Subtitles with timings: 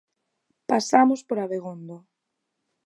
[0.69, 1.97] Pasamos por Abegondo.